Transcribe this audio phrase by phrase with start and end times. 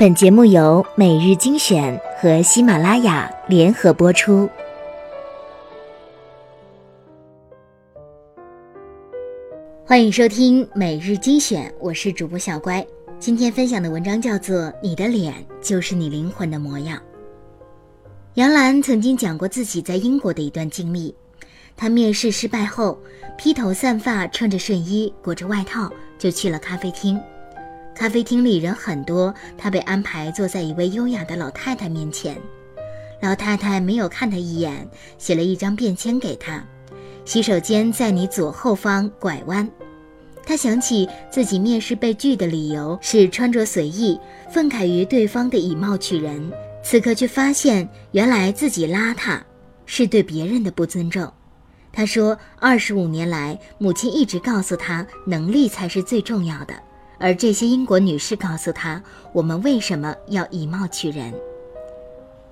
[0.00, 4.48] 本节目由每日精选和喜马拉雅联合播出。
[9.84, 12.82] 欢迎收听每日精选，我是主播小乖。
[13.18, 16.96] 今天分享的文章叫做《你的脸就是你灵魂的模样》。
[18.36, 21.14] 杨澜曾经讲过自己在英国的一段经历。
[21.76, 22.98] 她面试失败后，
[23.36, 27.20] 披头散发，穿着睡衣，裹着外套，就去了咖啡厅。
[28.00, 32.34] 咖啡厅里人很多，他被安排坐在一位优雅的老太太面前。
[33.20, 34.88] 老太太没有看他一眼，
[35.18, 36.64] 写了一张便签给他
[37.26, 39.70] ：“洗手间在你左后方拐弯。”
[40.46, 44.18] 他想起自己面试被拒的理由是穿着随意，
[44.50, 46.50] 愤慨于对方的以貌取人。
[46.82, 49.38] 此刻却发现，原来自己邋遢
[49.84, 51.30] 是对别人的不尊重。
[51.92, 56.72] 他说：“二十五年来，母亲一直告诉他，能力才是最重要的。”
[57.20, 59.00] 而这些英国女士告诉他
[59.34, 61.32] ：“我们为什么要以貌取人？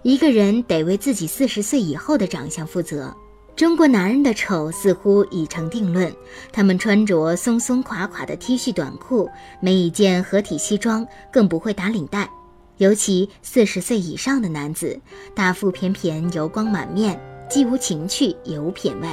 [0.03, 3.13] 一个人得为自己四十岁以后的长相负责。
[3.57, 6.15] 中国男人的丑似乎已成定论，
[6.53, 9.29] 他们穿着松松垮垮的 T 恤短裤，
[9.61, 12.31] 没一件合体西装，更不会打领带。
[12.77, 15.01] 尤其四十岁以上的男子，
[15.35, 17.19] 大腹便便，油光满面，
[17.51, 19.09] 既无情趣也无品味。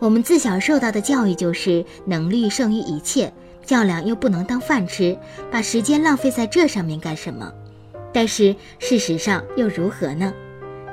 [0.00, 3.32] 我们自小受到的教育就是能力胜于一切。”
[3.64, 5.16] 较量又不能当饭吃，
[5.50, 7.52] 把时间浪费在这上面干什么？
[8.12, 10.32] 但是事实上又如何呢？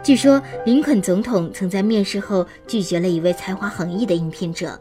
[0.04, 4.80] 据说林肯总统曾在面试后拒绝了一位才华横溢的应聘者，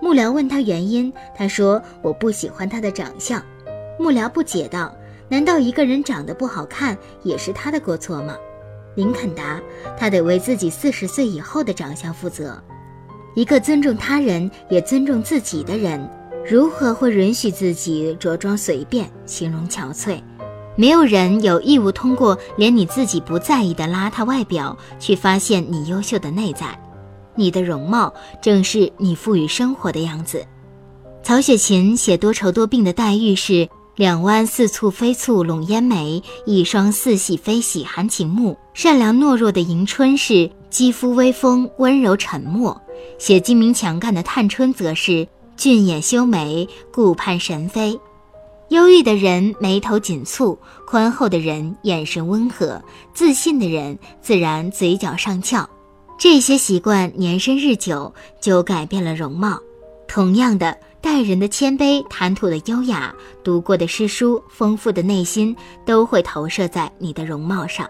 [0.00, 3.42] 幕僚问他原因，他说：“我不喜欢他的长相。”
[3.98, 4.94] 幕僚不解道
[5.28, 8.36] ：“难道一个人长得不好看也是他的过错吗？”
[8.94, 9.60] 林肯答
[9.98, 12.62] ：“他得为自己四十岁以后的长相负责。
[13.34, 16.08] 一个尊重他人也尊重自己的人。”
[16.44, 20.20] 如何会允许自己着装随便、形容憔悴？
[20.74, 26.66] 没有人有义务通过连你自己不在意的邋遢外表去发现你优秀的内在。
[27.34, 30.44] 你的容貌正是你赋予生活的样子。
[31.22, 42.78] 曹雪芹写多愁多病的黛玉是两弯似蹙非蹙笼烟眉，一双似喜非喜含情目；善良懦弱的迎春是肌肤微风温柔沉默。
[43.18, 45.28] 写精明强干的探春则是。
[45.56, 47.98] 俊眼修眉，顾盼神飞；
[48.70, 52.82] 忧郁的人眉头紧蹙，宽厚的人眼神温和，
[53.14, 55.68] 自信的人自然嘴角上翘。
[56.18, 59.58] 这些习惯年深日久，就改变了容貌。
[60.08, 67.88] 同样的，待人的谦卑，谈吐的优雅，读过的诗书，丰富的内心，都会投射在你的容貌上。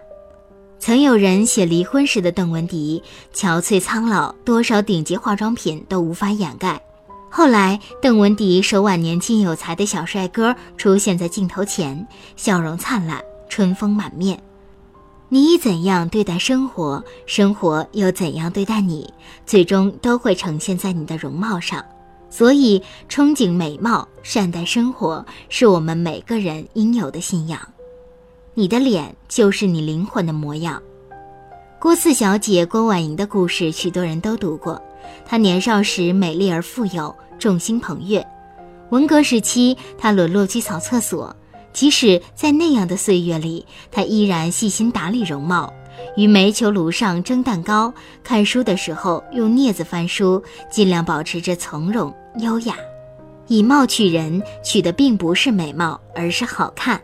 [0.79, 3.01] 曾有人写离婚时的邓文迪，
[3.33, 6.81] 憔悴苍老，多少顶级化妆品都无法掩盖。
[7.35, 14.39] 后来，邓文迪手挽年轻有才的小帅哥出现在镜头前，笑容灿烂，春风满面。
[15.29, 19.11] 你以怎样对待生活，生活又怎样对待你，
[19.47, 21.83] 最终都会呈现在你的容貌上。
[22.29, 22.79] 所以，
[23.09, 27.59] 憧憬美貌，善待生活，是我们每个人应有的信仰。
[28.53, 30.79] 你的脸就是你灵魂的模样。
[31.83, 34.81] 郭四小姐郭婉莹的故事，许多人都读过。
[35.25, 37.13] 她年少时美丽而富有。
[37.37, 38.25] 众星捧月，
[38.89, 41.35] 文革时期，她沦落去扫厕所。
[41.73, 45.73] 即使在那样的岁月里，他依然细心打理容貌，
[46.15, 52.77] 于煤球炉上蒸蛋糕，看书的时候用镊子翻书，尽量保持着从容优雅。
[53.47, 57.01] 以貌取人，取的并不是美貌，而是好看。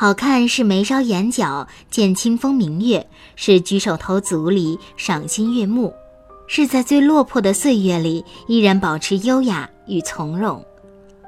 [0.00, 3.04] 好看是眉梢眼角见清风明月，
[3.34, 5.92] 是举手投足里赏心悦目。
[6.46, 10.64] 是在最落魄的岁月里，依然保持优雅与从容。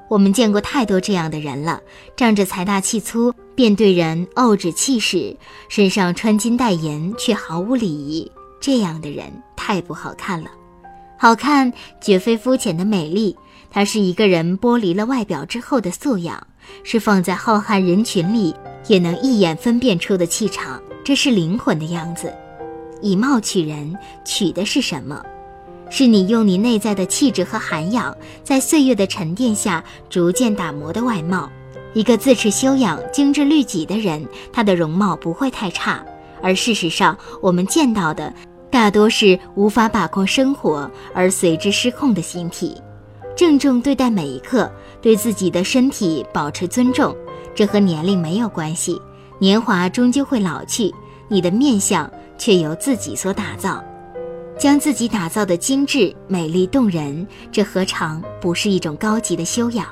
[0.09, 1.81] 我们见过太多这样的人了，
[2.15, 5.37] 仗着财大气粗，便对人傲指气使，
[5.69, 8.31] 身上穿金戴银，却毫无礼仪。
[8.61, 9.25] 这样的人
[9.57, 10.49] 太不好看了。
[11.19, 13.37] 好看绝非肤浅的美丽，
[13.69, 16.47] 它是一个人剥离了外表之后的素养，
[16.83, 18.55] 是放在浩瀚人群里
[18.87, 20.81] 也能一眼分辨出的气场。
[21.05, 22.33] 这是灵魂的样子。
[23.01, 25.23] 以貌取人，取的是什么？
[25.89, 31.51] 是你用你内在的气质和涵养，在岁月的沉淀下逐渐打磨的外貌。
[31.95, 36.05] 一个自持修养、精致律己的人，他的容貌不会太差。
[36.41, 38.33] 而事实上，我们见到的
[38.71, 42.81] 大多是无法把控生活而随之失控的形体。
[43.37, 47.17] 郑重对待每一刻，对自己的身体保持尊重，
[47.55, 49.01] 这和年龄没有关系。
[49.39, 50.95] 年华终究会老去，
[51.29, 52.11] 你的面相。
[52.41, 53.85] 却由自己所打造，
[54.59, 59.87] 将自己打造的精致、美丽动人，这何尝不是一种高级的修养？